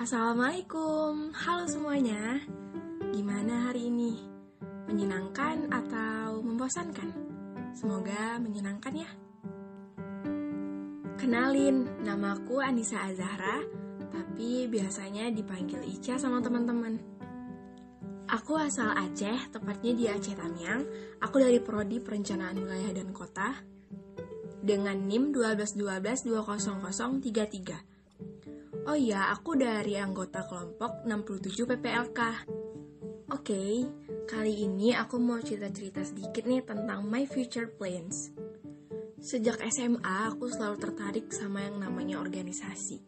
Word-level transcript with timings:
Assalamualaikum, 0.00 1.28
halo 1.36 1.68
semuanya. 1.68 2.40
Gimana 3.12 3.68
hari 3.68 3.92
ini? 3.92 4.16
Menyenangkan 4.88 5.68
atau 5.68 6.40
membosankan? 6.40 7.12
Semoga 7.76 8.40
menyenangkan 8.40 8.96
ya. 8.96 9.04
Kenalin, 11.20 11.84
namaku 12.00 12.64
Anissa 12.64 13.04
Azahra, 13.04 13.60
tapi 14.08 14.72
biasanya 14.72 15.28
dipanggil 15.28 15.84
Ica 15.84 16.16
sama 16.16 16.40
teman-teman. 16.40 16.96
Aku 18.32 18.56
asal 18.56 18.88
Aceh, 18.88 19.52
tepatnya 19.52 19.92
di 19.92 20.08
Aceh 20.08 20.32
Tamiang. 20.32 20.80
Aku 21.20 21.44
dari 21.44 21.60
Prodi 21.60 22.00
Perencanaan 22.00 22.56
Wilayah 22.56 22.96
dan 22.96 23.12
Kota 23.12 23.52
dengan 24.64 24.96
NIM 24.96 25.36
121220033. 25.36 27.93
Oh 28.84 28.92
iya, 28.92 29.32
aku 29.32 29.56
dari 29.56 29.96
anggota 29.96 30.44
kelompok 30.44 31.08
67 31.08 31.64
PPLK. 31.64 32.20
Oke, 33.32 33.88
kali 34.28 34.68
ini 34.68 34.92
aku 34.92 35.16
mau 35.16 35.40
cerita-cerita 35.40 36.04
sedikit 36.04 36.44
nih 36.44 36.60
tentang 36.60 37.00
my 37.08 37.24
future 37.24 37.64
plans. 37.64 38.28
Sejak 39.24 39.64
SMA, 39.72 40.28
aku 40.28 40.52
selalu 40.52 40.76
tertarik 40.76 41.32
sama 41.32 41.64
yang 41.64 41.80
namanya 41.80 42.20
organisasi. 42.20 43.00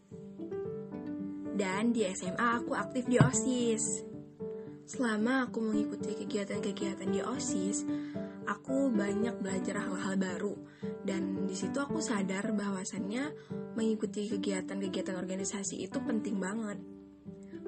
Dan 1.53 1.93
di 1.93 2.09
SMA 2.09 2.57
aku 2.57 2.73
aktif 2.73 3.05
di 3.05 3.21
OSIS. 3.21 4.01
Selama 4.89 5.45
aku 5.45 5.61
mengikuti 5.61 6.17
kegiatan-kegiatan 6.17 7.13
di 7.13 7.21
OSIS, 7.21 7.85
aku 8.49 8.89
banyak 8.89 9.45
belajar 9.45 9.85
hal-hal 9.85 10.17
baru 10.17 10.57
dan 11.05 11.36
situ 11.57 11.81
aku 11.81 12.05
sadar 12.05 12.53
bahwasannya 12.53 13.33
mengikuti 13.75 14.29
kegiatan-kegiatan 14.29 15.17
organisasi 15.17 15.81
itu 15.83 15.99
penting 16.05 16.37
banget 16.37 16.79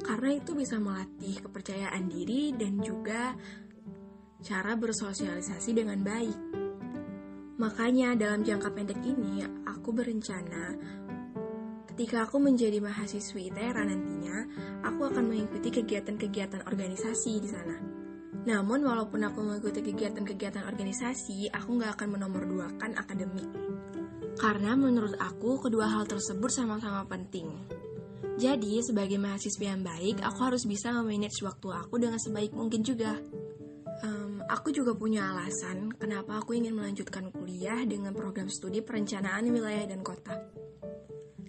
karena 0.05 0.39
itu 0.39 0.55
bisa 0.55 0.79
melatih 0.79 1.43
kepercayaan 1.43 2.07
diri 2.07 2.55
dan 2.55 2.79
juga 2.79 3.35
cara 4.39 4.79
bersosialisasi 4.79 5.71
dengan 5.75 5.99
baik. 6.07 6.39
Makanya 7.59 8.15
dalam 8.15 8.47
jangka 8.47 8.71
pendek 8.71 9.03
ini 9.03 9.43
aku 9.67 9.91
berencana 9.91 10.79
ketika 11.91 12.31
aku 12.31 12.39
menjadi 12.39 12.79
mahasiswi 12.79 13.51
ITERA 13.51 13.83
nantinya, 13.83 14.47
aku 14.87 15.11
akan 15.11 15.35
mengikuti 15.35 15.75
kegiatan-kegiatan 15.83 16.63
organisasi 16.71 17.43
di 17.43 17.49
sana. 17.51 17.98
Namun 18.47 18.87
walaupun 18.87 19.25
aku 19.27 19.43
mengikuti 19.43 19.83
kegiatan-kegiatan 19.83 20.63
organisasi, 20.69 21.51
aku 21.51 21.81
nggak 21.81 21.99
akan 21.99 22.09
menomorduakan 22.15 22.95
akademik. 22.95 23.49
Karena 24.39 24.79
menurut 24.79 25.19
aku 25.19 25.59
kedua 25.59 25.91
hal 25.91 26.07
tersebut 26.07 26.47
sama-sama 26.53 27.03
penting. 27.11 27.51
Jadi, 28.39 28.79
sebagai 28.87 29.19
mahasiswa 29.19 29.75
yang 29.75 29.83
baik, 29.83 30.23
aku 30.23 30.39
harus 30.47 30.63
bisa 30.63 30.95
memanage 30.95 31.43
waktu 31.43 31.75
aku 31.75 31.99
dengan 31.99 32.23
sebaik 32.23 32.55
mungkin 32.55 32.87
juga. 32.87 33.19
Um, 34.07 34.47
aku 34.47 34.71
juga 34.71 34.95
punya 34.95 35.35
alasan 35.35 35.91
kenapa 35.99 36.39
aku 36.39 36.55
ingin 36.55 36.79
melanjutkan 36.79 37.35
kuliah 37.35 37.83
dengan 37.83 38.15
program 38.15 38.47
studi 38.47 38.79
perencanaan 38.79 39.43
wilayah 39.51 39.91
dan 39.91 40.07
kota. 40.07 40.39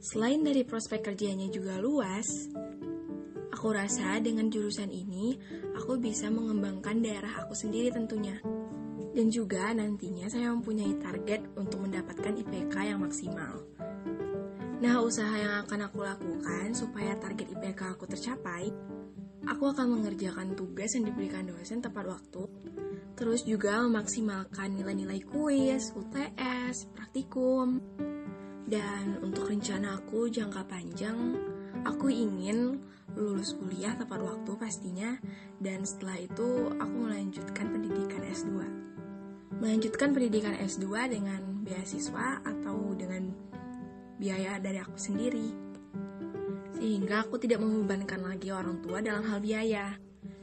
Selain 0.01 0.41
dari 0.41 0.65
prospek 0.65 1.13
kerjanya 1.13 1.45
juga 1.53 1.77
luas, 1.77 2.25
aku 3.59 3.75
rasa 3.75 4.23
dengan 4.23 4.47
jurusan 4.47 4.87
ini 4.87 5.35
aku 5.75 5.99
bisa 5.99 6.31
mengembangkan 6.31 7.03
daerah 7.03 7.43
aku 7.43 7.51
sendiri 7.51 7.91
tentunya. 7.91 8.39
Dan 9.11 9.27
juga 9.27 9.75
nantinya 9.75 10.31
saya 10.31 10.55
mempunyai 10.55 10.95
target 10.95 11.43
untuk 11.59 11.83
mendapatkan 11.83 12.39
IPK 12.39 12.71
yang 12.87 13.03
maksimal. 13.03 13.59
Nah, 14.79 15.03
usaha 15.03 15.35
yang 15.35 15.67
akan 15.67 15.91
aku 15.91 15.99
lakukan 16.07 16.71
supaya 16.71 17.19
target 17.19 17.51
IPK 17.51 17.99
aku 17.99 18.07
tercapai, 18.07 18.71
aku 19.43 19.75
akan 19.75 19.91
mengerjakan 19.91 20.55
tugas 20.55 20.95
yang 20.95 21.11
diberikan 21.11 21.51
dosen 21.51 21.83
tepat 21.83 22.07
waktu, 22.07 22.47
terus 23.19 23.43
juga 23.43 23.83
memaksimalkan 23.83 24.71
nilai-nilai 24.71 25.19
kuis, 25.27 25.91
UTS, 25.99 26.95
praktikum. 26.95 27.75
Dan 28.63 29.19
untuk 29.19 29.51
rencana 29.51 29.99
aku 29.99 30.31
jangka 30.31 30.63
panjang, 30.63 31.35
aku 31.83 32.07
ingin 32.07 32.79
lulus 33.17 33.55
kuliah 33.57 33.95
tepat 33.97 34.21
waktu 34.21 34.51
pastinya, 34.59 35.17
dan 35.57 35.85
setelah 35.87 36.17
itu 36.21 36.73
aku 36.77 36.95
melanjutkan 37.09 37.71
pendidikan 37.73 38.21
S2. 38.25 38.53
Melanjutkan 39.59 40.09
pendidikan 40.13 40.55
S2 40.55 40.85
dengan 41.09 41.41
beasiswa 41.65 42.43
atau 42.45 42.93
dengan 42.95 43.31
biaya 44.19 44.59
dari 44.59 44.79
aku 44.79 44.97
sendiri. 44.99 45.49
Sehingga 46.79 47.27
aku 47.27 47.39
tidak 47.39 47.59
membebankan 47.63 48.23
lagi 48.23 48.51
orang 48.55 48.79
tua 48.83 49.03
dalam 49.03 49.23
hal 49.27 49.39
biaya. 49.43 49.95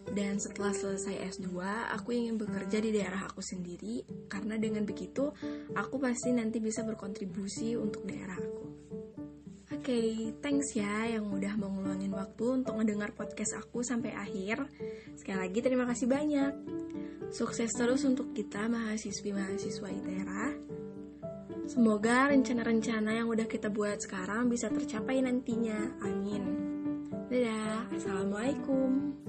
Dan 0.06 0.38
setelah 0.38 0.70
selesai 0.70 1.36
S2, 1.36 1.50
aku 1.92 2.14
ingin 2.14 2.38
bekerja 2.38 2.78
di 2.78 2.94
daerah 2.94 3.26
aku 3.26 3.42
sendiri 3.42 4.06
karena 4.30 4.54
dengan 4.54 4.86
begitu 4.86 5.34
aku 5.74 5.98
pasti 5.98 6.30
nanti 6.30 6.62
bisa 6.62 6.86
berkontribusi 6.86 7.74
untuk 7.74 8.06
daerah 8.06 8.38
aku. 8.38 8.65
Okay, 9.86 10.34
thanks 10.42 10.74
ya 10.74 11.14
yang 11.14 11.30
udah 11.30 11.54
mau 11.62 11.70
ngeluangin 11.70 12.10
waktu 12.10 12.58
untuk 12.58 12.74
mendengar 12.74 13.14
podcast 13.14 13.54
aku 13.54 13.86
sampai 13.86 14.18
akhir. 14.18 14.66
Sekali 15.14 15.46
lagi 15.46 15.62
terima 15.62 15.86
kasih 15.86 16.10
banyak. 16.10 16.52
Sukses 17.30 17.70
terus 17.70 18.02
untuk 18.02 18.34
kita 18.34 18.66
mahasiswi-mahasiswa 18.66 19.86
ITERA. 19.86 20.46
Semoga 21.70 22.34
rencana-rencana 22.34 23.14
yang 23.14 23.30
udah 23.30 23.46
kita 23.46 23.70
buat 23.70 24.02
sekarang 24.02 24.50
bisa 24.50 24.66
tercapai 24.74 25.22
nantinya. 25.22 26.02
Amin. 26.02 26.42
Dadah. 27.30 27.86
Assalamualaikum. 27.94 29.25